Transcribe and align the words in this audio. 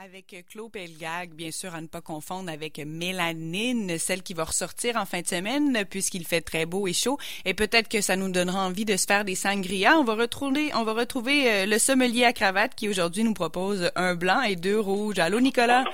avec 0.00 0.46
Claude 0.48 0.72
Pelgag, 0.72 1.30
bien 1.30 1.50
sûr, 1.50 1.74
à 1.74 1.80
ne 1.80 1.86
pas 1.86 2.00
confondre 2.00 2.50
avec 2.50 2.78
Mélanine, 2.78 3.98
celle 3.98 4.22
qui 4.22 4.32
va 4.32 4.44
ressortir 4.44 4.96
en 4.96 5.04
fin 5.04 5.20
de 5.20 5.26
semaine, 5.26 5.84
puisqu'il 5.90 6.26
fait 6.26 6.40
très 6.40 6.66
beau 6.66 6.86
et 6.86 6.92
chaud. 6.92 7.18
Et 7.44 7.54
peut-être 7.54 7.88
que 7.88 8.00
ça 8.00 8.16
nous 8.16 8.30
donnera 8.30 8.66
envie 8.66 8.84
de 8.84 8.96
se 8.96 9.06
faire 9.06 9.24
des 9.24 9.34
sangria. 9.34 9.98
On 9.98 10.04
va 10.04 10.14
retrouver, 10.14 10.70
on 10.74 10.84
va 10.84 10.92
retrouver 10.92 11.50
euh, 11.50 11.66
le 11.66 11.78
sommelier 11.78 12.24
à 12.24 12.32
cravate 12.32 12.74
qui 12.74 12.88
aujourd'hui 12.88 13.24
nous 13.24 13.34
propose 13.34 13.90
un 13.96 14.14
blanc 14.14 14.42
et 14.42 14.56
deux 14.56 14.78
rouges. 14.78 15.18
Allô, 15.18 15.40
Nicolas? 15.40 15.84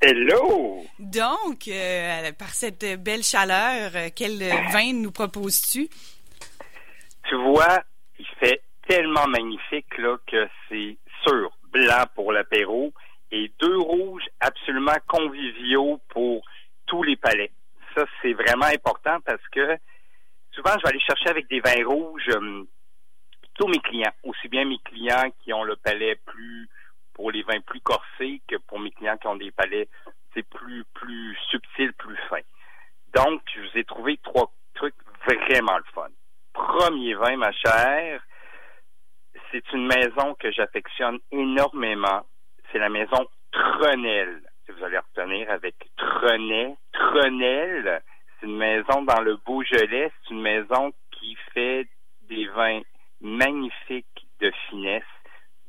Hello! 0.00 0.84
Donc, 0.98 1.68
euh, 1.68 2.32
par 2.32 2.50
cette 2.50 3.02
belle 3.02 3.22
chaleur, 3.22 3.92
euh, 3.94 4.08
quel 4.14 4.38
vin 4.72 4.92
nous 4.92 5.12
proposes-tu? 5.12 5.88
Tu 7.28 7.36
vois, 7.36 7.82
il 8.18 8.26
fait 8.40 8.62
tellement 8.86 9.26
magnifique 9.26 9.96
là, 9.98 10.16
que 10.26 10.48
c'est 10.68 10.96
sûr, 11.26 11.50
blanc 11.72 12.04
pour 12.14 12.32
l'apéro 12.32 12.92
et 13.30 13.52
deux 13.60 13.78
rouges 13.78 14.26
absolument 14.40 14.96
conviviaux 15.06 16.00
pour 16.08 16.42
tous 16.86 17.02
les 17.02 17.16
palais. 17.16 17.50
Ça, 17.94 18.04
c'est 18.22 18.32
vraiment 18.32 18.66
important 18.66 19.18
parce 19.24 19.46
que 19.52 19.76
souvent, 20.52 20.72
je 20.78 20.82
vais 20.82 20.88
aller 20.90 21.00
chercher 21.00 21.28
avec 21.30 21.48
des 21.48 21.60
vins 21.60 21.86
rouges 21.86 22.28
euh, 22.28 22.64
tous 23.54 23.68
mes 23.68 23.80
clients, 23.80 24.12
aussi 24.22 24.48
bien 24.48 24.64
mes 24.64 24.78
clients 24.78 25.30
qui 25.42 25.52
ont 25.52 25.64
le 25.64 25.76
palais 25.76 26.16
plus 26.26 26.68
pour 27.14 27.30
les 27.32 27.42
vins 27.42 27.60
plus 27.60 27.80
corsés 27.80 28.40
que 28.46 28.56
pour 28.66 28.78
mes 28.78 28.92
clients 28.92 29.16
qui 29.16 29.26
ont 29.26 29.36
des 29.36 29.50
palais 29.50 29.88
c'est 30.34 30.48
plus 30.48 30.84
plus 30.94 31.36
subtils, 31.50 31.92
plus 31.94 32.16
fins. 32.28 32.46
Donc, 33.14 33.40
je 33.54 33.60
vous 33.60 33.78
ai 33.78 33.84
trouvé 33.84 34.18
trois 34.22 34.52
trucs 34.74 34.94
vraiment 35.26 35.78
le 35.78 35.84
fun. 35.94 36.08
Premier 36.52 37.14
vin, 37.14 37.36
ma 37.36 37.52
chère, 37.52 38.22
c'est 39.50 39.72
une 39.72 39.86
maison 39.86 40.34
que 40.38 40.50
j'affectionne 40.52 41.18
énormément. 41.30 42.26
C'est 42.72 42.78
la 42.78 42.88
maison 42.88 43.26
Trenel. 43.52 44.42
Si 44.64 44.72
vous 44.72 44.84
allez 44.84 44.98
retenir 44.98 45.50
avec 45.50 45.74
Trenet. 45.96 46.76
Trenel, 46.92 48.02
c'est 48.40 48.46
une 48.46 48.56
maison 48.56 49.02
dans 49.02 49.20
le 49.20 49.36
Beaujolais. 49.46 50.10
C'est 50.22 50.34
une 50.34 50.42
maison 50.42 50.92
qui 51.12 51.36
fait 51.54 51.86
des 52.28 52.46
vins 52.48 52.82
magnifiques 53.20 54.26
de 54.40 54.52
finesse, 54.68 55.02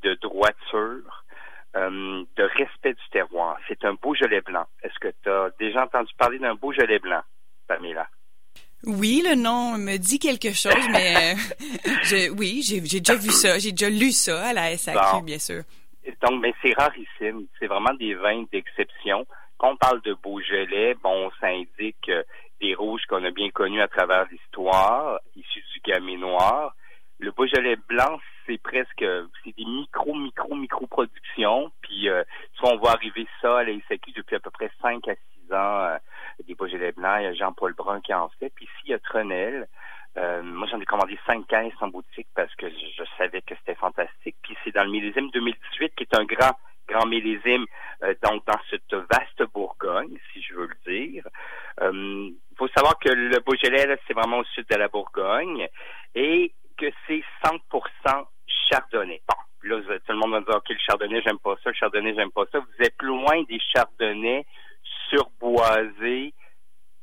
de 0.04 0.14
droiture, 0.22 1.26
euh, 1.76 2.24
de 2.36 2.44
respect 2.44 2.94
du 2.94 3.10
terroir. 3.12 3.58
C'est 3.68 3.84
un 3.86 3.94
Beaujolais 3.94 4.42
blanc. 4.42 4.66
Est-ce 4.84 5.00
que 5.00 5.14
tu 5.24 5.30
as 5.30 5.50
déjà 5.60 5.84
entendu 5.84 6.12
parler 6.18 6.40
d'un 6.40 6.56
Beaujolais 6.56 7.00
blanc, 7.00 7.22
Pamela? 7.68 8.08
Oui, 8.86 9.22
le 9.28 9.36
nom 9.36 9.78
me 9.78 9.98
dit 9.98 10.20
quelque 10.20 10.54
chose, 10.54 10.88
mais 10.92 11.36
euh, 11.36 12.30
oui, 12.38 12.62
j'ai 12.64 12.80
déjà 12.80 13.16
vu 13.16 13.30
ça, 13.30 13.60
j'ai 13.60 13.72
déjà 13.72 13.90
lu 13.90 14.12
ça 14.12 14.48
à 14.48 14.54
la 14.54 14.78
SAQ, 14.78 15.24
bien 15.24 15.40
sûr. 15.40 15.64
Donc, 16.22 16.42
mais 16.42 16.54
c'est 16.62 16.74
rarissime. 16.74 17.48
C'est 17.60 17.68
vraiment 17.68 17.94
des 17.94 18.14
vins 18.14 18.44
d'exception. 18.52 19.26
Quand 19.58 19.72
on 19.72 19.78
parle 19.78 20.02
de 20.02 20.14
Beaujolais, 20.14 20.96
bon, 20.96 21.30
ça 21.40 21.48
indique 21.48 22.10
euh, 22.10 22.24
des 22.62 22.76
rouges 22.76 23.06
qu'on 23.08 23.24
a 23.24 23.32
bien 23.32 23.50
connus 23.52 23.82
à 23.82 23.88
travers 23.88 24.26
l'histoire, 24.32 25.20
issus 25.36 25.64
du 25.74 25.80
gamay 25.82 26.18
noir. 26.18 26.74
Le 27.20 27.32
Beaujolais 27.32 27.76
blanc, 27.88 28.20
c'est 28.46 28.62
presque, 28.62 29.04
c'est 29.44 29.56
des 29.58 29.66
micro, 29.66 30.14
micro, 30.16 30.56
micro 30.56 30.88
productions. 30.88 31.72
Puis, 31.82 32.10
euh, 32.10 32.24
soit 32.54 32.74
on 32.74 32.78
voit 32.78 32.92
arriver 32.92 33.28
ça 33.42 33.60
à 33.60 33.64
la 33.64 33.74
depuis 33.74 34.36
à 34.36 34.40
peu 34.40 34.50
près 34.52 34.72
5 34.82 35.08
à 35.08 35.16
6 35.48 35.54
ans 35.54 35.98
des 36.46 36.56
Beaujolais 36.56 36.92
blancs, 36.92 37.18
il 37.20 37.24
y 37.24 37.28
a 37.28 37.34
Jean-Paul 37.34 37.74
Brun 37.74 38.02
qui 38.02 38.14
en 38.14 38.30
fait. 38.40 38.52
Puis 38.56 38.66
ici, 38.66 38.82
il 38.86 38.92
y 38.92 38.94
a 38.94 39.00
Trenel. 39.00 39.68
Euh, 40.18 40.42
moi, 40.44 40.68
j'en 40.70 40.80
ai 40.80 40.86
commandé 40.86 41.18
cinq 41.28 41.46
caisses 41.48 41.74
en 41.82 41.90
boutique 41.90 42.28
parce 42.36 42.54
que 42.56 42.68
je, 42.70 43.04
savais 43.18 43.42
que 43.42 43.56
c'était 43.56 43.76
fantastique. 43.76 44.19
Dans 44.72 44.84
le 44.84 44.92
millésime 44.92 45.30
2018 45.32 45.96
qui 45.96 46.04
est 46.04 46.16
un 46.16 46.26
grand, 46.26 46.58
grand 46.88 47.06
millésime, 47.06 47.66
euh, 48.04 48.14
donc 48.24 48.46
dans 48.46 48.60
cette 48.70 48.94
vaste 48.94 49.44
Bourgogne, 49.54 50.18
si 50.34 50.42
je 50.42 50.54
veux 50.56 50.68
le 50.68 50.92
dire. 50.92 51.24
Il 51.82 51.86
euh, 51.86 52.30
faut 52.58 52.68
savoir 52.70 52.98
que 53.00 53.10
le 53.10 53.40
Beaujolais, 53.40 53.98
c'est 54.08 54.14
vraiment 54.14 54.40
au 54.40 54.44
sud 54.46 54.66
de 54.70 54.76
la 54.76 54.88
Bourgogne 54.88 55.68
et 56.16 56.54
que 56.78 56.88
c'est 57.08 57.24
100% 57.44 58.26
chardonnay. 58.70 59.22
Bon, 59.28 59.70
là, 59.70 60.00
tout 60.00 60.12
le 60.12 60.18
monde 60.18 60.32
va 60.32 60.42
dire, 60.42 60.56
OK, 60.56 60.70
le 60.70 60.78
chardonnay, 60.80 61.22
j'aime 61.22 61.40
pas 61.40 61.56
ça, 61.64 61.70
le 61.70 61.76
chardonnay, 61.76 62.14
j'aime 62.16 62.32
pas 62.32 62.46
ça. 62.52 62.60
Vous 62.60 62.84
êtes 62.84 63.02
loin 63.02 63.44
des 63.44 63.60
chardonnays 63.60 64.46
surboisé 65.10 66.34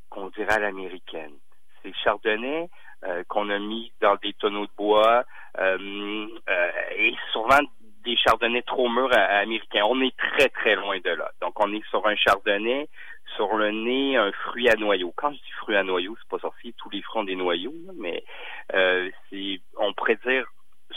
qu'on 0.08 0.28
dirait 0.30 0.54
à 0.54 0.58
l'américaine. 0.60 1.34
C'est 1.82 1.94
chardonnay 2.02 2.68
euh, 3.04 3.22
qu'on 3.28 3.50
a 3.50 3.58
mis 3.58 3.92
dans 4.00 4.16
des 4.16 4.32
tonneaux 4.34 4.66
de 4.66 4.72
bois 4.76 5.24
et 5.58 7.14
souvent 7.32 7.58
des 8.04 8.16
chardonnays 8.16 8.62
trop 8.62 8.88
mûrs 8.88 9.12
américains. 9.16 9.84
On 9.84 10.00
est 10.00 10.16
très, 10.16 10.48
très 10.48 10.76
loin 10.76 10.98
de 11.00 11.10
là. 11.10 11.30
Donc, 11.40 11.58
on 11.58 11.72
est 11.72 11.84
sur 11.88 12.06
un 12.06 12.14
chardonnay, 12.14 12.88
sur 13.34 13.56
le 13.56 13.70
nez, 13.70 14.16
un 14.16 14.30
fruit 14.32 14.68
à 14.68 14.76
noyau. 14.76 15.12
Quand 15.16 15.32
je 15.32 15.36
dis 15.38 15.50
fruit 15.58 15.76
à 15.76 15.82
noyau, 15.82 16.16
c'est 16.20 16.28
pas 16.28 16.38
sorcier, 16.38 16.72
tous 16.78 16.90
les 16.90 17.02
fruits 17.02 17.22
ont 17.22 17.24
des 17.24 17.36
noyaux, 17.36 17.74
mais 17.96 18.24
c'est, 18.72 19.60
on 19.76 19.92
pourrait 19.94 20.18
dire 20.24 20.46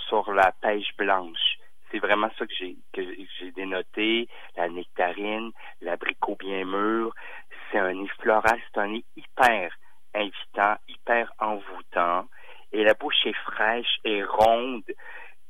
sur 0.08 0.31
la 0.31 0.52
pêche 0.62 0.96
blanche 0.98 1.58
c'est 1.92 2.00
vraiment 2.00 2.30
ça 2.38 2.46
que 2.46 2.53
j'ai 2.58 2.75
que 2.94 3.02
j'ai 3.40 3.52
dénoté. 3.52 4.28
La 4.56 4.69
nectarine, 4.69 5.52
l'abricot 5.81 6.36
bien 6.40 6.66
mûr. 6.66 7.14
C'est 7.72 7.80
un 7.80 7.94
nez 7.94 8.08
floral, 8.19 8.59
c'est 8.72 8.80
un 8.80 8.88
nez 8.88 9.03
hyper 9.16 9.72
invitant, 10.14 10.75
hyper 10.88 11.31
envoûtant. 11.40 12.25
Et 12.72 12.79
la 12.90 12.96
bouche 12.96 13.24
est 13.26 13.34
fraîche 13.34 14.00
et 14.04 14.24
ronde 14.24 14.84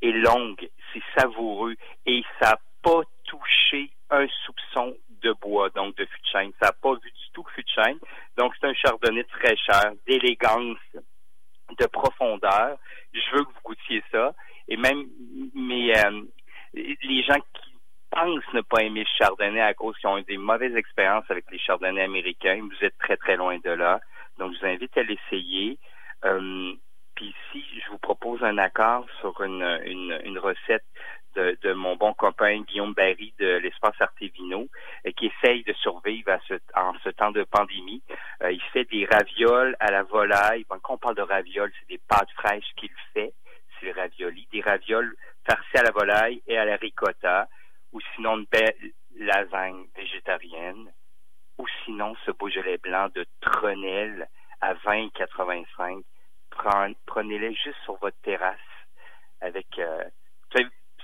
et 0.02 0.12
longue. 0.12 0.70
C'est 0.92 1.04
savoureux. 1.18 1.76
Et 2.06 2.22
ça 2.42 2.52
n'a 2.52 2.60
pas 2.84 3.02
touché 3.24 3.92
un 4.10 4.28
soupçon 4.46 4.98
de 5.22 5.34
bois, 5.42 5.70
donc 5.70 5.96
de 5.96 6.06
fût 6.06 6.22
de. 6.22 6.54
Ça 6.60 6.66
n'a 6.68 6.72
pas 6.74 6.94
vu 6.96 7.10
du 7.10 7.30
tout 7.34 7.46
fût 7.56 7.64
de. 7.64 8.00
Donc 8.38 8.54
c'est 8.60 8.68
un 8.68 8.74
chardonnay 8.74 9.24
de 9.24 9.30
fraîcheur, 9.30 9.94
d'élégance, 10.06 10.78
de 11.80 11.86
profondeur. 11.88 12.78
Je 13.14 13.32
veux 13.32 13.46
que 13.46 13.54
vous 13.54 13.62
goûtiez 13.64 14.04
ça 14.12 14.34
et 14.68 14.76
même 14.76 15.08
euh, 15.56 16.22
les 16.74 17.24
gens 17.24 17.40
qui 17.54 17.74
pensent 18.12 18.54
ne 18.54 18.62
pas 18.62 18.84
aimer 18.84 19.02
le 19.02 19.18
chardonnay 19.18 19.62
à 19.62 19.74
cause 19.74 19.98
qu'ils 19.98 20.10
ont 20.10 20.18
eu 20.18 20.24
des 20.24 20.38
mauvaises 20.38 20.76
expériences 20.76 21.30
avec 21.30 21.46
les 21.52 21.60
chardonnays 21.60 22.04
américains, 22.04 22.60
vous 22.62 22.86
êtes 22.86 22.98
très 22.98 23.16
très 23.16 23.38
loin 23.38 23.58
de 23.64 23.72
là. 23.72 24.02
Donc 24.38 24.54
je 24.54 24.60
vous 24.60 24.66
invite 24.66 24.98
à 24.98 25.04
l'essayer. 25.04 25.80
Euh, 26.26 26.74
puis 27.19 27.35
ici, 27.52 27.81
je 27.85 27.91
vous 27.91 27.97
propose 27.97 28.41
un 28.46 28.57
accord 28.57 29.06
sur 29.19 29.41
une, 29.41 29.81
une, 29.84 30.40
recette 30.40 30.85
de, 31.35 31.74
mon 31.74 31.97
bon 31.97 32.13
copain 32.13 32.62
Guillaume 32.62 32.94
Barry 32.94 33.34
de 33.40 33.57
l'espace 33.57 34.00
Artevino, 34.00 34.68
euh, 35.06 35.12
qui 35.12 35.25
essaye 35.28 35.63
de 35.63 35.74
survivre 35.74 36.31
à 36.31 36.40
ce, 36.47 36.53
en 36.75 36.94
ce 37.03 37.09
temps 37.09 37.31
de 37.31 37.44
pandémie. 37.44 38.02
il 38.41 38.62
fait 38.72 38.85
des 38.85 39.06
ravioles 39.06 39.75
à 39.81 39.91
la 39.91 40.03
volaille. 40.03 40.63
quand 40.81 40.94
on 40.94 40.97
parle 40.97 41.16
de 41.16 41.22
ravioles, 41.22 41.74
c'est 41.80 41.90
des 41.90 42.02
pâtes 42.07 42.31
fraîches 42.38 42.72
qu'il 42.78 42.91
fait 43.13 43.34
c'est 43.81 43.91
raviolis, 43.91 44.47
des 44.51 44.62
ravioles 44.62 45.13
farcies 45.46 45.78
à 45.78 45.84
la 45.84 45.91
volaille 45.91 46.41
et 46.47 46.57
à 46.57 46.66
la 46.66 46.78
ricotta, 46.78 47.47
ou 47.91 48.00
sinon 48.16 48.38
une 48.38 48.46
belle 48.51 48.91
lasagne 49.18 49.88
végétarienne, 49.96 50.91
ou 51.57 51.66
sinon 51.84 52.16
ce 52.25 52.31
Beaujolais 52.31 52.78
blanc 52.78 53.09
de 53.13 53.25
Tronel 53.41 54.28
à 54.62 54.74
20,85. 54.74 56.03
Prenez-les 57.06 57.53
juste 57.56 57.78
sur 57.84 57.96
votre 57.97 58.20
terrasse 58.22 58.58
avec... 59.42 59.68
Euh, 59.78 60.03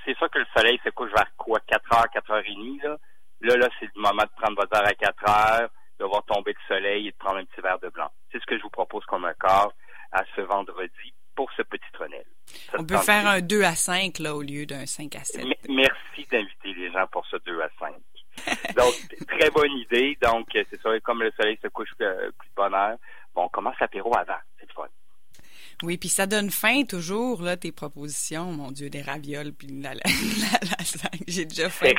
c'est 0.05 0.15
sûr 0.17 0.29
que 0.29 0.39
le 0.39 0.45
soleil 0.55 0.79
se 0.83 0.89
couche 0.89 1.11
vers 1.11 1.35
quoi? 1.35 1.59
4 1.61 1.93
heures, 1.93 2.09
4 2.13 2.31
heures 2.31 2.43
et 2.45 2.53
demie, 2.53 2.79
là. 2.83 2.97
Là, 3.41 3.57
là, 3.57 3.69
c'est 3.79 3.89
le 3.95 4.01
moment 4.01 4.21
de 4.21 4.41
prendre 4.41 4.55
votre 4.55 4.71
verre 4.71 4.87
à 4.87 4.93
4 4.93 5.29
heures, 5.29 5.69
de 5.99 6.05
voir 6.05 6.23
tomber 6.25 6.53
le 6.53 6.75
soleil 6.75 7.07
et 7.07 7.11
de 7.11 7.17
prendre 7.17 7.37
un 7.37 7.45
petit 7.45 7.61
verre 7.61 7.79
de 7.79 7.89
blanc. 7.89 8.11
C'est 8.31 8.39
ce 8.39 8.45
que 8.45 8.57
je 8.57 8.61
vous 8.61 8.69
propose 8.69 9.03
comme 9.05 9.25
accord 9.25 9.73
à 10.11 10.23
ce 10.35 10.41
vendredi 10.41 11.13
pour 11.35 11.51
ce 11.57 11.63
petit 11.63 11.91
tronel. 11.93 12.23
On 12.77 12.85
peut 12.85 12.97
faire 12.97 13.27
un 13.27 13.41
2 13.41 13.63
à 13.63 13.75
5 13.75 14.19
là, 14.19 14.35
au 14.35 14.41
lieu 14.41 14.65
d'un 14.65 14.85
5 14.85 15.15
à 15.15 15.23
7. 15.23 15.45
merci 15.67 16.25
d'inviter 16.31 16.73
les 16.73 16.91
gens 16.91 17.07
pour 17.07 17.25
ce 17.27 17.37
2 17.37 17.61
à 17.61 17.69
5. 17.79 17.95
Donc, 18.75 18.93
très 19.27 19.49
bonne 19.49 19.71
idée. 19.71 20.17
Donc, 20.21 20.47
c'est 20.53 20.79
sûr, 20.79 20.93
comme 21.03 21.23
le 21.23 21.31
soleil 21.31 21.57
se 21.61 21.67
couche 21.67 21.89
euh, 22.01 22.31
plus, 22.37 22.49
de 22.49 22.55
bonne 22.55 22.73
heure, 22.73 22.97
bon, 23.33 23.43
on 23.43 23.49
commence 23.49 23.79
l'apéro 23.79 24.15
avant. 24.15 24.39
C'est 24.59 24.71
fun. 24.71 24.87
Oui, 25.85 25.97
puis 25.97 26.09
ça 26.09 26.25
donne 26.25 26.49
faim 26.49 26.83
toujours, 26.87 27.41
là, 27.41 27.57
tes 27.57 27.71
propositions. 27.71 28.51
Mon 28.51 28.71
Dieu, 28.71 28.89
des 28.89 29.01
ravioles, 29.01 29.53
puis 29.53 29.67
la. 29.67 29.93
J'ai 31.27 31.45
déjà 31.45 31.69
faim. 31.69 31.93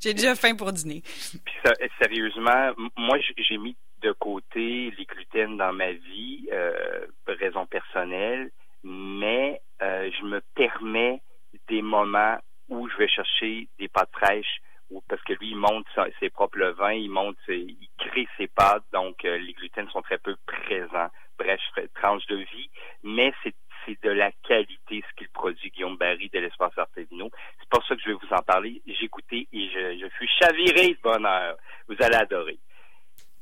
J'ai 0.00 0.14
déjà 0.14 0.34
faim 0.34 0.54
pour 0.54 0.72
dîner. 0.72 1.02
Puis 1.02 1.54
ça, 1.64 1.72
sérieusement, 2.00 2.72
moi, 2.96 3.18
j'ai 3.36 3.58
mis 3.58 3.76
de 4.02 4.12
côté 4.12 4.92
les 4.96 5.04
gluten 5.04 5.56
dans 5.56 5.72
ma 5.72 5.92
vie, 5.92 6.48
euh, 6.52 7.06
raison 7.26 7.66
personnelle 7.66 8.50
mais 8.82 9.60
euh, 9.82 10.10
je 10.18 10.24
me 10.26 10.40
permets 10.54 11.20
des 11.68 11.82
moments 11.82 12.38
où 12.68 12.88
je 12.88 12.96
vais 12.96 13.08
chercher 13.08 13.68
des 13.78 13.88
pâtes 13.88 14.10
fraîches 14.12 14.60
parce 15.08 15.22
que 15.22 15.32
lui, 15.34 15.50
il 15.50 15.56
monte 15.56 15.86
ses 16.18 16.30
propres 16.30 16.58
levains, 16.58 16.92
il 16.92 17.10
monte, 17.10 17.36
il 17.48 17.88
crée 17.98 18.28
ses 18.36 18.48
pâtes, 18.48 18.84
donc 18.92 19.24
euh, 19.24 19.38
les 19.38 19.52
gluten 19.52 19.88
sont 19.90 20.02
très 20.02 20.18
peu 20.18 20.36
présents. 20.46 21.10
Bref, 21.38 21.60
tranche 21.94 22.26
de 22.26 22.36
vie, 22.36 22.70
mais 23.02 23.32
c'est 23.42 23.54
de 24.02 24.10
la 24.10 24.30
qualité 24.46 25.02
ce 25.08 25.16
qu'il 25.16 25.28
produit, 25.30 25.70
Guillaume 25.70 25.96
Barry 25.96 26.28
de 26.28 26.38
l'espace 26.38 26.76
Artevino. 26.76 27.30
C'est 27.58 27.68
pour 27.68 27.84
ça 27.86 27.96
que 27.96 28.02
je 28.02 28.10
vais 28.10 28.16
vous 28.20 28.32
en 28.32 28.42
parler. 28.42 28.82
J'ai 28.86 29.08
goûté 29.08 29.48
et 29.52 29.68
je, 29.70 29.98
je 29.98 30.06
suis 30.16 30.28
chaviré 30.38 30.88
de 30.88 31.00
bonheur. 31.02 31.56
Vous 31.88 31.96
allez 32.00 32.16
adorer. 32.16 32.58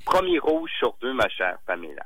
Premier 0.06 0.38
rouge 0.38 0.70
sur 0.78 0.96
deux, 1.00 1.12
ma 1.12 1.28
chère 1.28 1.58
Pamela. 1.66 2.04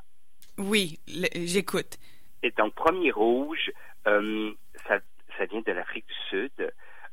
Oui, 0.58 0.98
j'écoute. 1.06 1.98
Et 2.42 2.50
donc, 2.52 2.74
premier 2.74 3.10
rouge, 3.10 3.70
euh, 4.06 4.52
ça, 4.88 4.98
ça 5.38 5.44
vient 5.46 5.60
de 5.60 5.72
l'Afrique 5.72 6.06
du 6.06 6.14
Sud. 6.28 6.72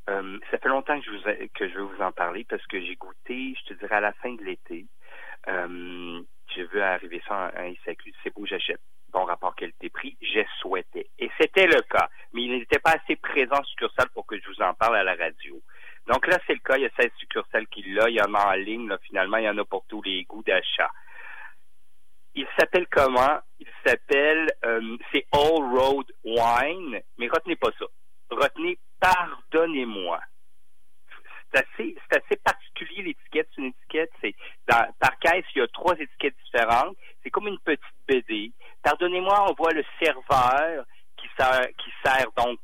Euh, 0.09 0.39
ça 0.49 0.57
fait 0.57 0.69
longtemps 0.69 0.99
que 0.99 1.05
je, 1.05 1.08
que 1.54 1.69
je 1.69 1.75
veux 1.75 1.83
vous 1.83 2.01
en 2.01 2.12
parler 2.12 2.45
parce 2.50 2.66
que 2.68 2.80
j'ai 2.80 2.95
goûté, 2.95 3.56
je 3.60 3.74
te 3.74 3.80
dirais, 3.80 3.95
à 3.95 4.01
la 4.01 4.13
fin 4.13 4.33
de 4.33 4.44
l'été. 4.44 4.86
Euh, 5.48 6.21
je 6.56 6.62
veux 6.63 6.83
arriver 6.83 7.21
ça 7.27 7.48
à 7.48 7.62
un 7.62 7.74
SAQ. 7.86 8.13
C'est 8.24 8.33
beau, 8.33 8.45
j'achète. 8.45 8.81
Bon 9.12 9.25
rapport 9.25 9.56
qualité-prix, 9.56 10.18
j'ai 10.21 10.45
souhaité. 10.60 11.10
Et 11.18 11.31
c'était 11.39 11.66
le 11.66 11.81
cas. 11.81 12.10
Mais 12.33 12.44
il 12.44 12.51
n'était 12.51 12.80
pas 12.80 12.92
assez 12.92 13.16
présent 13.16 13.57
en 13.57 13.63
succursale 13.63 14.10
pour 14.13 14.25
que 14.27 14.39
je 14.39 14.48
vous 14.48 14.62
en 14.62 14.74
parle 14.74 14.98
à 14.98 15.04
la 15.04 15.16
radio. 15.16 15.60
Donc 16.07 16.27
là, 16.27 16.38
c'est 16.45 16.54
le 16.54 16.60
cas. 16.60 16.77
Il 16.77 16.83
y 16.83 16.86
a 16.86 16.92
16 17.00 17.12
succursales 17.18 17.68
qui 17.68 17.83
l'ont. 17.83 18.07
Il 18.07 18.15
y 18.15 18.22
en 18.22 18.33
a 18.33 18.54
en 18.54 18.54
ligne. 18.54 18.88
Là, 18.88 18.98
finalement, 19.00 19.38
il 19.38 19.45
y 19.45 19.50
en 19.50 19.57
a 19.57 19.65
pour 19.65 19.86
tous 19.88 20.01
les 20.04 20.24
goûts 20.25 20.44
d'achat. 20.44 20.92
Il 22.36 22.48
s'appelle 22.57 22.88
comment? 22.92 23.39
Il 23.60 23.68
s'appelle, 23.86 24.48
euh, 24.63 24.98
c'est 25.12 25.25
All 25.31 25.63
Road 25.75 26.06
Wine. 26.24 27.01
Mais 27.18 27.27
retenez 27.27 27.56
pas 27.56 27.72
ça. 27.80 27.86
Retenez 28.30 28.77
Pardonnez-moi. 29.00 30.19
C'est 31.51 31.60
assez, 31.60 31.96
c'est 32.10 32.18
assez 32.18 32.36
particulier 32.38 33.04
l'étiquette. 33.04 33.50
C'est 33.56 33.62
une 33.62 33.68
étiquette, 33.69 34.12
c'est 34.22 34.36
par 34.68 35.18
caisse, 35.19 35.46
il 35.56 35.60
y 35.60 35.62
a 35.62 35.68
trois 35.68 35.96
étiquettes 35.96 36.36
différentes. 36.46 36.96
C'est 37.24 37.30
comme 37.30 37.48
une 37.48 37.60
petite 37.60 37.84
BD. 38.07 38.51
Pardonnez-moi, 38.84 39.50
on 39.50 39.54
voit 39.54 39.74
le 39.74 39.84
serveur 40.01 40.86
qui 41.18 41.28
sert, 41.38 41.68
qui 41.78 41.92
sert 42.04 42.31
donc 42.38 42.60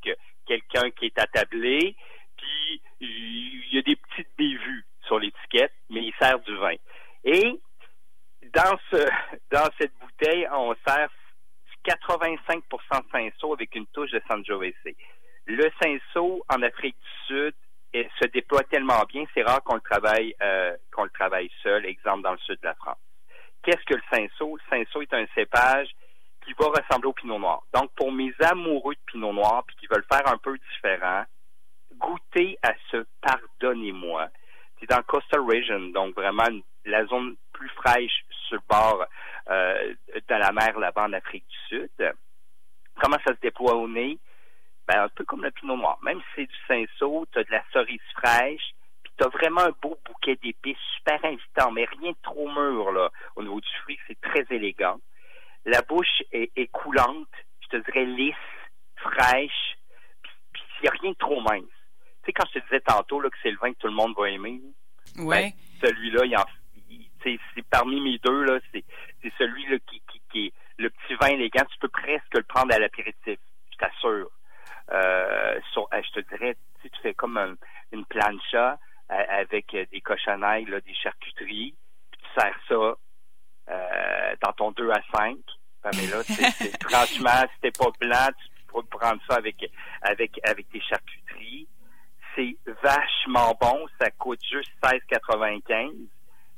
quelqu'un 0.48 0.90
qui 0.92 1.06
est 1.08 1.20
attablé, 1.20 1.96
puis 2.38 2.82
il 3.00 3.74
y 3.74 3.80
a 3.80 3.82
des 3.82 3.96
petites 3.96 4.30
bévues 4.38 4.86
sur 5.06 5.20
l'étiquette, 5.20 5.74
mais 5.90 6.02
il 6.02 6.14
sert 6.20 6.40
du 6.40 6.56
vin. 6.56 6.76
Et 7.24 7.60
dans 8.54 8.78
ce 8.92 9.10
dans 9.52 9.68
cette 9.80 9.94
bouteille, 10.00 10.48
on 10.52 10.76
sert 10.88 11.10
85 11.86 12.64
de 12.72 12.78
Cinsault 13.12 13.54
avec 13.54 13.76
une 13.76 13.86
touche 13.88 14.12
de 14.12 14.22
Sangiovese. 14.28 14.74
Le 15.46 15.70
Cinsault 15.82 16.44
en 16.50 16.62
Afrique 16.64 16.98
du 16.98 17.28
Sud 17.28 17.54
se 18.28 18.32
déploie 18.32 18.64
tellement 18.64 19.04
bien, 19.08 19.26
c'est 19.34 19.44
rare 19.44 19.64
qu'on 19.64 19.76
le 19.76 19.82
travaille 19.82 20.36
euh, 20.42 20.76
qu'on 20.94 21.04
le 21.04 21.10
travaille 21.10 21.50
seul, 21.64 21.86
exemple 21.86 22.24
dans 22.24 22.32
le 22.32 22.38
sud 22.40 22.60
de 22.62 22.68
la 22.68 22.76
France. 22.76 22.98
Qu'est-ce 23.64 23.84
que 23.86 23.96
le 23.96 24.02
Cinsault? 24.12 24.58
Le 24.58 24.62
Cinsault 24.70 25.02
est 25.02 25.14
un 25.14 25.26
cépage 25.34 25.90
qui 26.46 26.54
va 26.54 26.68
ressembler 26.68 27.08
au 27.08 27.14
Pinot 27.14 27.40
Noir. 27.40 27.64
Donc, 27.74 27.92
pour 27.96 28.12
mes 28.12 28.34
amoureux 28.40 28.94
de 28.94 29.00
Pinot 29.12 29.34
Noir, 29.34 29.64
puis 29.66 29.76
qui 29.78 29.88
veulent 29.88 30.06
faire 30.12 30.28
un 30.32 30.38
peu 30.38 30.56
différent, 30.58 31.24
goûtez 31.98 32.58
à 32.62 32.74
ce 32.92 33.06
pardonnez-moi. 33.22 34.30
C'est 34.80 34.90
dans 34.90 35.02
Coastal 35.04 35.42
Region, 35.42 35.92
donc 35.92 36.16
vraiment 36.16 36.48
la 36.86 37.06
zone 37.06 37.36
plus 37.54 37.70
fraîche 37.70 38.26
sur 38.48 38.58
le 38.58 38.62
bord 38.70 39.06
euh, 39.50 39.94
de 40.14 40.36
la 40.36 40.52
mer 40.52 40.78
là-bas 40.78 41.06
en 41.06 41.14
Afrique 41.14 41.46
du 41.48 41.58
Sud. 41.68 42.16
Comment 43.02 43.18
ça 43.26 43.34
se 43.34 43.40
déploie 43.42 43.76
au 43.76 43.88
nez? 43.88 44.20
Ben, 44.88 45.04
un 45.04 45.10
peu 45.10 45.24
comme 45.26 45.44
le 45.44 45.52
pinot 45.52 45.78
noir. 45.78 45.98
Même 46.04 46.20
si 46.20 46.28
c'est 46.36 46.46
du 46.46 46.58
cinceau, 46.68 47.26
tu 47.32 47.40
as 47.40 47.44
de 47.44 47.52
la 47.52 47.64
cerise 47.74 48.02
fraîche, 48.16 48.74
puis 49.04 49.14
tu 49.18 49.24
as 49.24 49.30
vraiment 49.30 49.62
un 49.62 49.74
beau 49.82 49.98
bouquet 50.06 50.38
d'épices 50.42 50.78
super 50.98 51.24
invitant, 51.24 51.72
mais 51.72 51.86
rien 51.86 52.12
de 52.12 52.18
trop 52.22 52.50
mûr 52.50 52.92
là, 52.92 53.10
au 53.36 53.44
niveau 53.44 53.60
du 53.60 53.70
fruit, 53.84 54.00
c'est 54.08 54.20
très 54.22 54.46
élégant. 54.50 55.00
La 55.66 55.82
bouche 55.82 56.22
est, 56.32 56.52
est, 56.56 56.68
coulante, 56.68 57.28
je 57.62 57.78
te 57.78 57.86
dirais 57.86 58.06
lisse, 58.06 58.36
fraîche, 58.98 59.78
puis 60.54 60.64
il 60.80 60.84
n'y 60.84 60.90
a 60.90 60.92
rien 61.02 61.12
de 61.12 61.18
trop 61.18 61.42
mince. 61.42 61.64
Tu 62.24 62.28
sais, 62.28 62.34
quand 62.34 62.46
je 62.54 62.60
te 62.60 62.66
disais 62.66 62.82
tantôt 62.82 63.20
là, 63.20 63.30
que 63.30 63.38
c'est 63.42 63.52
le 63.52 63.58
vin 63.58 63.74
que 63.74 63.80
tout 63.80 63.88
le 63.88 63.94
monde 63.94 64.14
va 64.18 64.30
aimer, 64.30 64.62
ouais. 65.18 65.54
Ben, 65.82 65.90
celui-là, 65.90 66.26
il 66.26 66.38
en 66.38 66.46
c'est 67.56 67.68
parmi 67.70 68.00
mes 68.02 68.18
deux, 68.20 68.44
là, 68.44 68.60
c'est 68.72 68.84
celui 69.38 69.66
là, 69.68 69.78
qui, 69.88 70.02
qui, 70.12 70.22
qui 70.32 70.46
est 70.48 70.54
le 70.78 70.90
petit 70.90 71.16
vin 71.20 71.28
élégant. 71.28 71.66
Tu 71.66 71.80
peux 71.80 71.88
presque 71.88 72.34
le 72.36 72.44
prendre 72.44 72.74
à 72.74 72.80
l'apéritif, 72.80 73.40
je 73.72 73.78
t'assure. 73.78 74.30
Euh, 74.92 75.60
sur, 75.74 75.88
euh, 75.94 76.02
je 76.04 76.22
te 76.22 76.30
dirais, 76.30 76.56
si 76.82 76.90
tu 76.90 77.02
fais 77.02 77.14
comme 77.14 77.58
une 77.92 78.06
plancha 78.06 78.78
euh, 79.12 79.24
avec 79.30 79.76
des 79.92 80.02
cochonnailles, 80.02 80.66
là, 80.66 80.80
des 80.82 80.94
charcuteries, 80.94 81.74
puis 82.12 82.22
tu 82.22 82.40
sers 82.40 82.56
ça 82.68 82.96
euh, 83.70 84.36
dans 84.44 84.54
ton 84.54 84.72
2 84.72 84.92
à 84.92 85.02
5. 85.16 85.38
Mais 85.96 86.08
là, 86.08 86.24
c'est, 86.24 86.84
franchement, 86.90 87.46
si 87.54 87.62
t'es 87.62 87.72
pas 87.72 87.92
blanc, 88.00 88.28
tu 88.38 88.74
peux 88.74 88.84
prendre 88.84 89.22
ça 89.28 89.36
avec 89.38 89.58
avec 90.02 90.40
avec 90.48 90.70
des 90.72 90.82
charcuteries. 90.82 91.68
C'est 92.36 92.58
vachement 92.84 93.58
bon. 93.60 93.88
Ça 94.00 94.10
coûte 94.12 94.42
juste 94.52 94.72
16,95. 94.84 96.08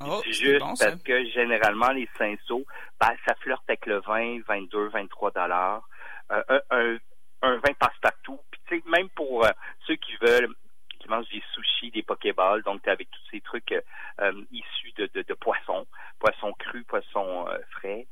Oh, 0.00 0.22
juste 0.26 0.60
bon, 0.60 0.74
parce 0.78 1.02
que 1.02 1.24
généralement 1.30 1.90
les 1.90 2.08
cinceaux, 2.16 2.64
ben, 3.00 3.10
ça 3.26 3.34
flirte 3.40 3.62
avec 3.68 3.86
le 3.86 4.00
20, 4.00 4.42
22, 4.46 4.88
23 4.88 5.30
dollars. 5.32 5.88
Euh, 6.30 6.42
un, 6.48 6.60
un, 6.70 6.96
un 7.42 7.56
vin 7.56 7.72
passe-partout. 7.78 8.40
Puis 8.50 8.60
tu 8.66 8.76
sais, 8.76 8.90
même 8.90 9.08
pour 9.10 9.44
euh, 9.44 9.50
ceux 9.86 9.96
qui 9.96 10.16
veulent 10.20 10.54
qui 10.98 11.08
mangent 11.08 11.28
des 11.28 11.42
sushis, 11.54 11.92
des 11.92 12.02
pokéballs, 12.02 12.62
donc 12.62 12.86
avec 12.88 13.08
tous 13.10 13.30
ces 13.30 13.40
trucs 13.40 13.70
euh, 13.70 13.80
euh, 14.20 14.32
issus 14.50 14.92
de, 14.96 15.08
de, 15.14 15.22
de 15.22 15.34
poissons, 15.34 15.86
poissons 16.18 16.52
crus, 16.58 16.84
poissons 16.86 17.46
frais. 17.70 18.06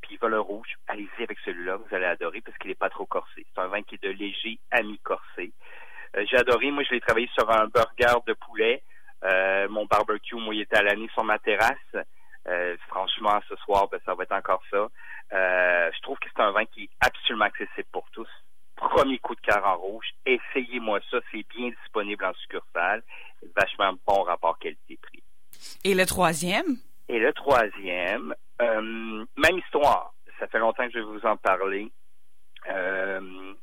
puis 0.00 0.18
le 0.22 0.40
rouge, 0.40 0.74
allez-y 0.86 1.22
avec 1.24 1.38
celui-là, 1.44 1.76
vous 1.76 1.94
allez 1.94 2.06
adorer 2.06 2.40
parce 2.40 2.56
qu'il 2.58 2.68
n'est 2.68 2.76
pas 2.76 2.90
trop 2.90 3.06
corsé. 3.06 3.44
C'est 3.52 3.60
un 3.60 3.66
vin 3.66 3.82
qui 3.82 3.96
est 3.96 4.02
de 4.02 4.10
léger 4.10 4.58
à 4.70 4.82
mi-corsé. 4.82 5.52
J'ai 6.16 6.36
adoré, 6.36 6.70
moi 6.70 6.84
je 6.84 6.94
l'ai 6.94 7.00
travaillé 7.00 7.28
sur 7.34 7.50
un 7.50 7.66
burger 7.66 8.20
de 8.26 8.34
poulet. 8.34 8.82
mon 9.68 9.84
barbecue, 9.86 10.36
moi, 10.36 10.54
il 10.54 10.60
était 10.60 10.76
à 10.76 10.82
l'année 10.82 11.10
sur 11.12 11.24
ma 11.24 11.40
terrasse. 11.40 11.96
franchement, 12.88 13.40
ce 13.48 13.56
soir, 13.56 13.88
ben, 13.88 14.00
ça 14.06 14.14
va 14.14 14.22
être 14.22 14.32
encore 14.32 14.62
ça. 14.70 14.88
Euh, 15.32 15.90
trouve 16.04 16.18
que 16.18 16.28
c'est 16.34 16.42
un 16.42 16.52
vin 16.52 16.64
qui 16.66 16.84
est 16.84 16.90
absolument 17.00 17.46
accessible 17.46 17.88
pour 17.90 18.08
tous. 18.12 18.28
Premier 18.76 19.18
coup 19.18 19.34
de 19.34 19.40
cœur 19.40 19.64
en 19.64 19.76
rouge. 19.76 20.06
Essayez-moi 20.26 21.00
ça. 21.10 21.18
C'est 21.32 21.46
bien 21.56 21.70
disponible 21.82 22.24
en 22.24 22.34
succursale. 22.34 23.02
Vachement 23.56 23.94
bon 24.06 24.22
rapport 24.22 24.58
qualité-prix. 24.58 25.22
Et 25.82 25.94
le 25.94 26.06
troisième? 26.06 26.76
Et 27.08 27.18
le 27.18 27.32
troisième, 27.32 28.34
euh, 28.60 29.24
même 29.36 29.58
histoire. 29.58 30.14
Ça 30.38 30.46
fait 30.48 30.58
longtemps 30.58 30.86
que 30.86 30.92
je 30.92 30.98
vais 30.98 31.04
vous 31.04 31.26
en 31.26 31.36
parler. 31.36 31.90
Euh, 32.68 33.54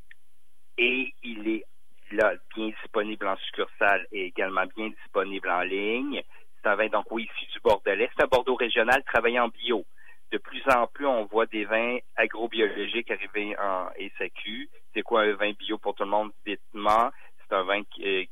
et 0.78 1.14
il 1.24 1.48
est 1.48 1.66
là 2.12 2.34
bien 2.56 2.70
disponible 2.70 3.28
en 3.28 3.38
succursale 3.38 4.06
et 4.12 4.26
également 4.26 4.66
bien 4.76 4.90
disponible 4.90 5.50
en 5.50 5.62
ligne. 5.62 6.22
C'est 6.62 6.70
un 6.70 6.76
vin 6.76 6.88
donc 6.88 7.12
oui 7.12 7.30
issu 7.36 7.52
du 7.52 7.60
Bordelais. 7.60 8.10
C'est 8.16 8.24
un 8.24 8.28
Bordeaux 8.28 8.56
régional 8.56 9.04
travaillé 9.04 9.40
en 9.40 9.50
bio 9.50 9.86
de 10.31 10.38
plus 10.38 10.64
en 10.68 10.88
plus, 10.88 11.06
on 11.06 11.26
voit 11.26 11.45
des 11.45 11.66
vins 11.66 11.97
agrobiologiques 12.16 13.11
arriver 13.11 13.56
en 13.57 13.90
SAQ. 14.18 14.69
C'est 14.94 15.02
quoi 15.02 15.23
un 15.23 15.33
vin 15.33 15.52
bio 15.52 15.78
pour 15.78 15.94
tout 15.94 16.04
le 16.04 16.09
monde? 16.09 16.31
Dites-moi. 16.45 17.11
C'est 17.40 17.56
un 17.56 17.64
vin 17.64 17.83
qui, 17.83 18.06
est 18.06 18.30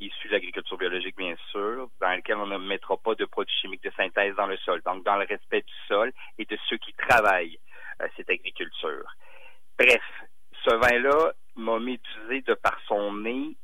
issu 0.00 0.28
de 0.28 0.32
l'agriculture 0.32 0.78
biologique, 0.78 1.16
bien 1.16 1.34
sûr, 1.50 1.88
dans 2.00 2.16
lequel 2.16 2.36
on 2.36 2.46
ne 2.46 2.56
mettra 2.56 2.96
pas 2.96 3.14
de 3.14 3.26
produits 3.26 3.54
chimiques 3.60 3.82
de 3.82 3.92
synthèse 3.96 4.34
dans 4.36 4.46
le 4.46 4.56
sol. 4.58 4.80
Donc, 4.86 5.04
dans 5.04 5.16
le 5.16 5.26
respect 5.26 5.60
du 5.60 5.74
sol 5.88 6.10
et 6.38 6.46
de 6.46 6.58
ceux 6.68 6.78
qui 6.78 6.94
travaillent 6.94 7.58
euh, 8.00 8.08
cette 8.16 8.30
agriculture. 8.30 9.04
Bref, 9.78 10.02
ce 10.64 10.74
vin-là 10.74 11.32
m'a 11.56 11.78
médusé 11.78 12.40
de 12.42 12.54
par 12.54 12.78
son 12.86 13.12
nez 13.12 13.56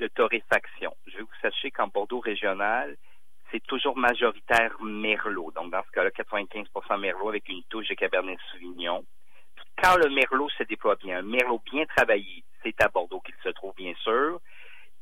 de 0.00 0.06
torréfaction. 0.08 0.96
Je 1.06 1.18
veux 1.18 1.24
que 1.24 1.30
vous 1.30 1.40
sachiez 1.42 1.70
qu'en 1.70 1.88
Bordeaux 1.88 2.20
régional, 2.20 2.96
c'est 3.50 3.64
toujours 3.66 3.96
majoritaire 3.96 4.76
Merlot. 4.82 5.52
Donc, 5.52 5.70
dans 5.70 5.82
ce 5.82 5.90
cas-là, 5.92 6.10
95% 6.10 7.00
Merlot 7.00 7.28
avec 7.28 7.48
une 7.48 7.62
touche 7.64 7.88
de 7.88 7.94
Cabernet 7.94 8.38
Sauvignon. 8.52 9.04
quand 9.82 9.96
le 9.96 10.10
Merlot 10.10 10.48
se 10.50 10.62
déploie 10.64 10.96
bien, 10.96 11.18
un 11.18 11.22
Merlot 11.22 11.60
bien 11.70 11.84
travaillé, 11.86 12.44
c'est 12.62 12.80
à 12.82 12.88
Bordeaux 12.88 13.20
qu'il 13.20 13.34
se 13.42 13.50
trouve, 13.50 13.74
bien 13.76 13.94
sûr. 14.02 14.40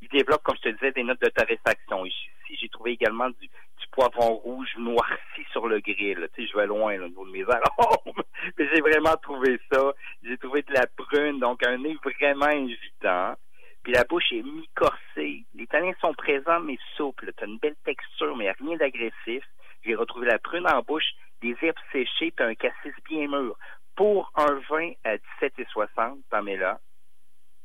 Il 0.02 0.08
développe, 0.08 0.42
comme 0.42 0.56
je 0.56 0.68
te 0.70 0.74
disais, 0.74 0.92
des 0.92 1.02
notes 1.02 1.20
de 1.20 1.30
torréfaction. 1.30 2.04
Ici, 2.04 2.28
j'ai 2.60 2.68
trouvé 2.68 2.92
également 2.92 3.30
du, 3.30 3.48
poivron 3.92 4.34
rouge 4.34 4.74
noirci 4.76 5.44
sur 5.52 5.68
le 5.68 5.78
grill. 5.80 6.28
Tu 6.34 6.42
sais, 6.42 6.50
je 6.50 6.56
vais 6.56 6.66
loin 6.66 6.96
là, 6.96 7.04
au 7.04 7.08
niveau 7.08 7.26
de 7.26 7.30
mes 7.30 7.44
arômes. 7.44 8.22
Mais 8.58 8.68
j'ai 8.72 8.80
vraiment 8.80 9.16
trouvé 9.22 9.60
ça. 9.72 9.92
J'ai 10.22 10.36
trouvé 10.36 10.62
de 10.62 10.72
la 10.72 10.86
prune, 10.96 11.38
donc 11.38 11.64
un 11.64 11.78
nez 11.78 11.96
vraiment 12.04 12.46
invitant 12.46 13.36
puis 13.84 13.92
la 13.92 14.04
bouche 14.04 14.32
est 14.32 14.42
mi-corsée. 14.42 15.44
Les 15.54 15.66
tanins 15.66 15.92
sont 16.00 16.14
présents, 16.14 16.60
mais 16.60 16.78
souples. 16.96 17.30
Tu 17.36 17.44
as 17.44 17.46
une 17.46 17.58
belle 17.58 17.76
texture, 17.84 18.34
mais 18.34 18.50
rien 18.50 18.76
d'agressif. 18.78 19.44
J'ai 19.84 19.94
retrouvé 19.94 20.26
la 20.26 20.38
prune 20.38 20.66
en 20.66 20.80
bouche, 20.80 21.12
des 21.42 21.54
herbes 21.60 21.76
séchées, 21.92 22.32
puis 22.34 22.46
un 22.46 22.54
cassis 22.54 22.94
bien 23.08 23.28
mûr. 23.28 23.56
Pour 23.94 24.32
un 24.36 24.54
vin 24.70 24.92
à 25.04 25.16
17,60, 25.42 26.22
Pamela, 26.30 26.80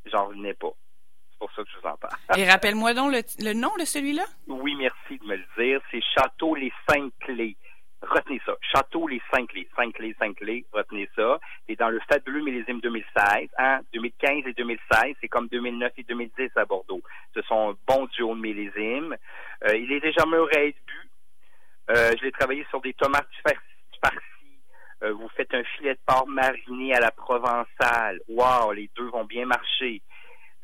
j'en 0.05 0.27
revenais 0.27 0.53
pas. 0.53 0.73
C'est 1.31 1.39
pour 1.39 1.51
ça 1.53 1.63
que 1.63 1.69
je 1.69 1.79
vous 1.79 1.87
en 1.87 1.95
parle. 1.95 2.17
Et 2.37 2.45
rappelle-moi 2.45 2.93
donc 2.93 3.13
le, 3.13 3.53
nom 3.53 3.71
de 3.79 3.85
celui-là? 3.85 4.25
Oui, 4.47 4.75
merci 4.75 5.17
de 5.19 5.25
me 5.25 5.37
le 5.37 5.45
dire. 5.57 5.81
C'est 5.89 6.01
Château 6.13 6.53
Les 6.53 6.73
Cinq 6.89 7.13
Clés. 7.21 7.55
Retenez 8.09 8.41
ça. 8.45 8.55
Château 8.61 9.07
les 9.07 9.21
cinq 9.33 9.49
clés, 9.49 9.67
cinq 9.75 9.93
clés, 9.93 10.15
cinq 10.19 10.35
clés, 10.35 10.65
retenez 10.71 11.09
ça. 11.15 11.39
Et 11.67 11.75
dans 11.75 11.89
le 11.89 11.99
fabuleux 12.11 12.41
millésime 12.41 12.79
2016, 12.79 13.49
hein, 13.57 13.81
2015 13.93 14.47
et 14.47 14.53
2016, 14.53 15.15
c'est 15.21 15.27
comme 15.27 15.47
2009 15.47 15.93
et 15.97 16.03
2010 16.03 16.49
à 16.55 16.65
Bordeaux. 16.65 17.01
Ce 17.33 17.41
sont 17.43 17.71
un 17.71 17.77
bon 17.87 18.05
duo 18.07 18.35
de 18.35 18.41
millésimes. 18.41 19.15
Euh, 19.65 19.77
il 19.77 19.91
est 19.91 19.99
déjà 19.99 20.25
mûr 20.25 20.47
à 20.55 20.59
être 20.59 20.77
bu. 20.85 21.09
Euh, 21.91 22.11
je 22.17 22.23
l'ai 22.25 22.31
travaillé 22.31 22.65
sur 22.69 22.81
des 22.81 22.93
tomates 22.93 23.27
farcies. 23.43 24.19
Euh, 25.03 25.13
vous 25.13 25.29
faites 25.29 25.53
un 25.53 25.63
filet 25.63 25.93
de 25.93 25.99
porc 26.05 26.27
mariné 26.27 26.93
à 26.93 26.99
la 26.99 27.11
provençale. 27.11 28.19
Wow, 28.27 28.73
les 28.73 28.89
deux 28.95 29.09
vont 29.09 29.25
bien 29.25 29.45
marcher. 29.45 30.01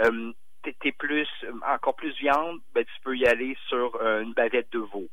Euh, 0.01 0.31
t'es 0.81 0.91
plus, 0.91 1.27
encore 1.65 1.95
plus 1.95 2.11
viande, 2.17 2.59
ben, 2.73 2.83
tu 2.83 3.01
peux 3.03 3.15
y 3.15 3.25
aller 3.25 3.55
sur 3.67 3.95
euh, 4.01 4.21
une 4.21 4.33
bavette 4.33 4.71
de 4.71 4.79
veau 4.79 5.07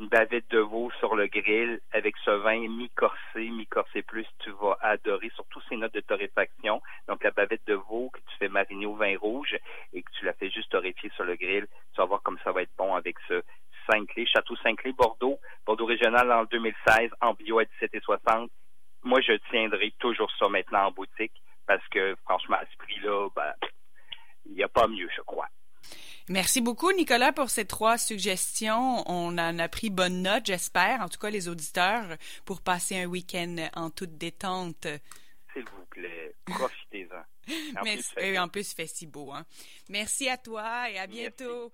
une 0.00 0.08
bavette 0.08 0.50
de 0.50 0.58
veau 0.58 0.90
sur 0.98 1.14
le 1.14 1.26
grill 1.26 1.80
avec 1.92 2.16
ce 2.24 2.30
vin 2.30 2.68
mi-corsé, 2.68 3.48
mi-corsé 3.50 4.02
plus, 4.02 4.26
tu 4.40 4.50
vas 4.50 4.76
adorer, 4.80 5.30
surtout 5.34 5.60
ces 5.68 5.76
notes 5.76 5.94
de 5.94 6.00
torréfaction. 6.00 6.82
Donc, 7.08 7.22
la 7.22 7.30
bavette 7.30 7.66
de 7.66 7.74
veau 7.74 8.10
que 8.10 8.18
tu 8.18 8.36
fais 8.38 8.48
mariner 8.48 8.86
au 8.86 8.94
vin 8.94 9.16
rouge 9.18 9.56
et 9.92 10.02
que 10.02 10.10
tu 10.18 10.24
la 10.24 10.32
fais 10.32 10.50
juste 10.50 10.70
torréfier 10.70 11.10
sur 11.14 11.24
le 11.24 11.36
grill, 11.36 11.66
tu 11.94 11.96
vas 11.98 12.06
voir 12.06 12.22
comme 12.22 12.38
ça 12.42 12.52
va 12.52 12.62
être 12.62 12.76
bon 12.76 12.94
avec 12.94 13.16
ce 13.28 13.42
Saint-Clé, 13.90 14.26
Château 14.26 14.56
Saint-Clé, 14.56 14.92
Bordeaux, 14.92 15.38
Bordeaux 15.66 15.86
régional 15.86 16.30
en 16.32 16.44
2016, 16.44 17.10
en 17.20 17.34
bio 17.34 17.58
à 17.58 17.64
17,60. 17.64 18.48
Moi, 19.04 19.20
je 19.20 19.32
tiendrai 19.50 19.92
toujours 19.98 20.30
ça 20.38 20.48
maintenant 20.48 20.86
en 20.86 20.92
boutique 20.92 21.34
parce 21.66 21.86
que, 21.88 22.16
franchement, 22.24 22.56
à 22.56 22.64
ce 22.66 22.76
prix-là, 22.78 23.28
ben, 23.34 23.52
il 24.46 24.54
n'y 24.54 24.62
a 24.62 24.68
pas 24.68 24.86
mieux, 24.86 25.08
je 25.16 25.22
crois. 25.22 25.41
Merci 26.32 26.62
beaucoup, 26.62 26.90
Nicolas, 26.92 27.30
pour 27.30 27.50
ces 27.50 27.66
trois 27.66 27.98
suggestions. 27.98 29.04
On 29.06 29.36
en 29.36 29.58
a 29.58 29.68
pris 29.68 29.90
bonne 29.90 30.22
note, 30.22 30.46
j'espère, 30.46 31.02
en 31.02 31.10
tout 31.10 31.18
cas 31.18 31.28
les 31.28 31.46
auditeurs, 31.46 32.16
pour 32.46 32.62
passer 32.62 32.96
un 32.96 33.04
week-end 33.04 33.68
en 33.74 33.90
toute 33.90 34.16
détente. 34.16 34.86
S'il 35.52 35.62
vous 35.62 35.84
plaît, 35.90 36.34
profitez-en. 36.46 37.18
En, 37.78 38.42
en 38.44 38.48
plus, 38.48 38.72
il 38.72 38.74
fait 38.74 38.86
si 38.86 39.06
beau. 39.06 39.30
Hein? 39.30 39.44
Merci 39.90 40.30
à 40.30 40.38
toi 40.38 40.88
et 40.88 40.98
à 40.98 41.06
bientôt. 41.06 41.70